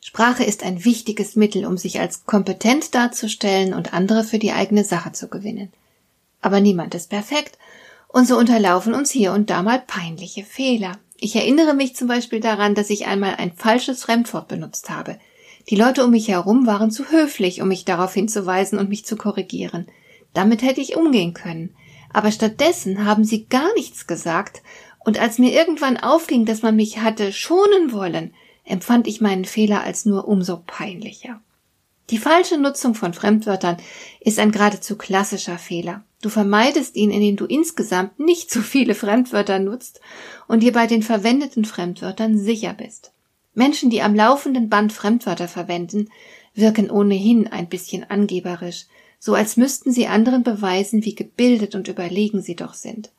[0.00, 4.84] Sprache ist ein wichtiges Mittel, um sich als kompetent darzustellen und andere für die eigene
[4.84, 5.72] Sache zu gewinnen.
[6.40, 7.58] Aber niemand ist perfekt,
[8.08, 10.92] und so unterlaufen uns hier und da mal peinliche Fehler.
[11.18, 15.18] Ich erinnere mich zum Beispiel daran, dass ich einmal ein falsches Fremdwort benutzt habe.
[15.68, 19.16] Die Leute um mich herum waren zu höflich, um mich darauf hinzuweisen und mich zu
[19.16, 19.86] korrigieren.
[20.32, 21.74] Damit hätte ich umgehen können.
[22.10, 24.62] Aber stattdessen haben sie gar nichts gesagt
[25.04, 28.32] und als mir irgendwann aufging, dass man mich hatte schonen wollen,
[28.68, 31.40] empfand ich meinen Fehler als nur umso peinlicher.
[32.10, 33.76] Die falsche Nutzung von Fremdwörtern
[34.20, 36.04] ist ein geradezu klassischer Fehler.
[36.22, 40.00] Du vermeidest ihn, indem du insgesamt nicht zu viele Fremdwörter nutzt
[40.46, 43.12] und dir bei den verwendeten Fremdwörtern sicher bist.
[43.54, 46.08] Menschen, die am laufenden Band Fremdwörter verwenden,
[46.54, 48.86] wirken ohnehin ein bisschen angeberisch,
[49.18, 53.10] so als müssten sie anderen beweisen, wie gebildet und überlegen sie doch sind.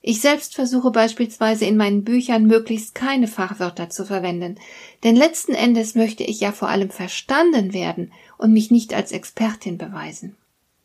[0.00, 4.56] Ich selbst versuche beispielsweise in meinen Büchern möglichst keine Fachwörter zu verwenden,
[5.02, 9.76] denn letzten Endes möchte ich ja vor allem verstanden werden und mich nicht als Expertin
[9.76, 10.36] beweisen.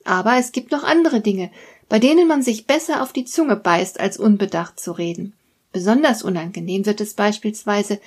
[0.04, 1.52] Aber es gibt noch andere Dinge,
[1.90, 5.34] bei denen man sich besser auf die Zunge beißt, als unbedacht zu reden.
[5.72, 8.00] Besonders unangenehm wird es beispielsweise,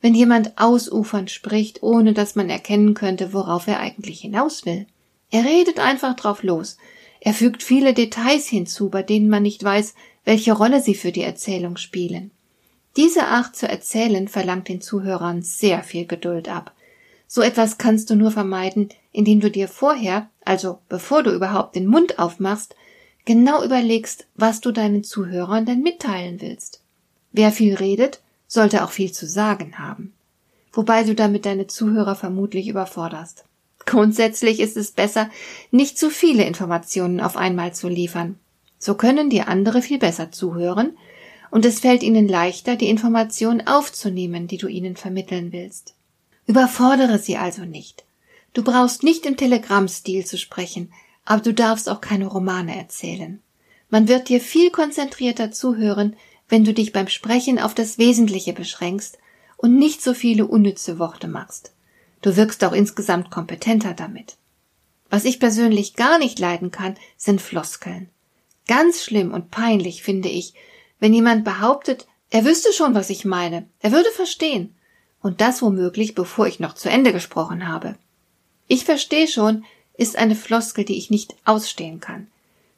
[0.00, 4.86] wenn jemand ausufernd spricht, ohne dass man erkennen könnte, worauf er eigentlich hinaus will.
[5.30, 6.76] Er redet einfach drauf los.
[7.20, 11.22] Er fügt viele Details hinzu, bei denen man nicht weiß, welche Rolle sie für die
[11.22, 12.30] Erzählung spielen.
[12.96, 16.72] Diese Art zu erzählen verlangt den Zuhörern sehr viel Geduld ab.
[17.26, 21.86] So etwas kannst du nur vermeiden, indem du dir vorher, also bevor du überhaupt den
[21.86, 22.76] Mund aufmachst,
[23.24, 26.80] genau überlegst, was du deinen Zuhörern denn mitteilen willst.
[27.32, 30.12] Wer viel redet, sollte auch viel zu sagen haben.
[30.72, 33.44] Wobei du damit deine Zuhörer vermutlich überforderst.
[33.86, 35.28] Grundsätzlich ist es besser,
[35.70, 38.38] nicht zu viele Informationen auf einmal zu liefern.
[38.84, 40.98] So können dir andere viel besser zuhören
[41.50, 45.94] und es fällt ihnen leichter, die Informationen aufzunehmen, die du ihnen vermitteln willst.
[46.46, 48.04] Überfordere sie also nicht.
[48.52, 50.92] Du brauchst nicht im Telegrammstil zu sprechen,
[51.24, 53.40] aber du darfst auch keine Romane erzählen.
[53.88, 56.14] Man wird dir viel konzentrierter zuhören,
[56.50, 59.16] wenn du dich beim Sprechen auf das Wesentliche beschränkst
[59.56, 61.72] und nicht so viele unnütze Worte machst.
[62.20, 64.36] Du wirkst auch insgesamt kompetenter damit.
[65.08, 68.10] Was ich persönlich gar nicht leiden kann, sind Floskeln.
[68.66, 70.54] Ganz schlimm und peinlich finde ich,
[70.98, 74.74] wenn jemand behauptet, er wüsste schon, was ich meine, er würde verstehen,
[75.20, 77.96] und das womöglich, bevor ich noch zu Ende gesprochen habe.
[78.66, 79.64] Ich verstehe schon,
[79.96, 82.28] ist eine Floskel, die ich nicht ausstehen kann.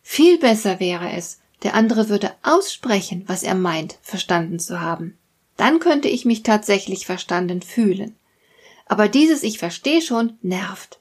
[0.03, 5.17] Viel besser wäre es, der andere würde aussprechen, was er meint, verstanden zu haben.
[5.57, 8.15] Dann könnte ich mich tatsächlich verstanden fühlen.
[8.87, 11.01] Aber dieses Ich verstehe schon nervt.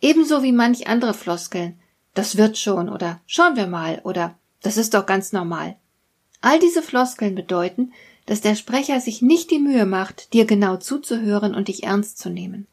[0.00, 1.78] Ebenso wie manch andere Floskeln,
[2.14, 5.76] das wird schon oder schauen wir mal oder das ist doch ganz normal.
[6.40, 7.92] All diese Floskeln bedeuten,
[8.26, 12.30] dass der Sprecher sich nicht die Mühe macht, dir genau zuzuhören und dich ernst zu
[12.30, 12.66] nehmen.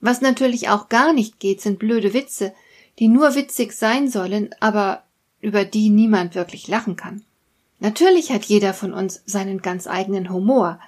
[0.00, 2.54] Was natürlich auch gar nicht geht, sind blöde Witze,
[2.98, 5.04] die nur witzig sein sollen, aber
[5.40, 7.22] über die niemand wirklich lachen kann.
[7.78, 10.78] Natürlich hat jeder von uns seinen ganz eigenen Humor,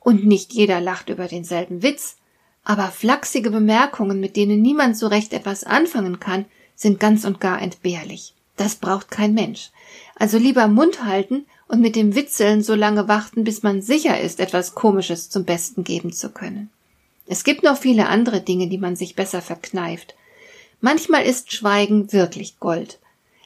[0.00, 2.16] und nicht jeder lacht über denselben Witz,
[2.64, 6.46] aber flachsige Bemerkungen, mit denen niemand so recht etwas anfangen kann,
[6.78, 8.32] sind ganz und gar entbehrlich.
[8.56, 9.70] Das braucht kein Mensch.
[10.14, 14.40] Also lieber Mund halten und mit dem Witzeln so lange warten, bis man sicher ist,
[14.40, 16.70] etwas Komisches zum Besten geben zu können.
[17.26, 20.14] Es gibt noch viele andere Dinge, die man sich besser verkneift.
[20.80, 22.98] Manchmal ist Schweigen wirklich Gold.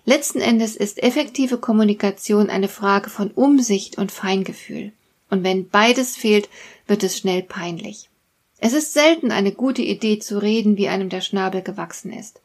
[0.04, 4.93] Letzten Endes ist effektive Kommunikation eine Frage von Umsicht und Feingefühl.
[5.31, 6.50] Und wenn beides fehlt,
[6.87, 8.11] wird es schnell peinlich.
[8.58, 12.41] Es ist selten eine gute Idee zu reden, wie einem der Schnabel gewachsen ist.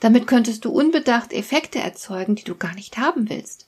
[0.00, 3.66] Damit könntest du unbedacht Effekte erzeugen, die du gar nicht haben willst.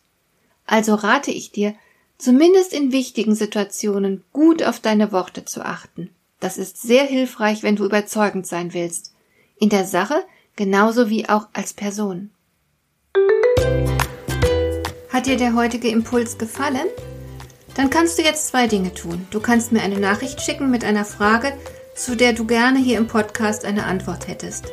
[0.67, 1.75] Also rate ich dir,
[2.19, 6.11] zumindest in wichtigen Situationen gut auf deine Worte zu achten.
[6.41, 9.13] Das ist sehr hilfreich, wenn du überzeugend sein willst.
[9.59, 10.25] In der Sache
[10.57, 12.31] genauso wie auch als Person.
[15.11, 16.89] Hat dir der heutige Impuls gefallen?
[17.75, 19.27] Dann kannst du jetzt zwei Dinge tun.
[19.31, 21.53] Du kannst mir eine Nachricht schicken mit einer Frage,
[21.95, 24.73] zu der du gerne hier im Podcast eine Antwort hättest.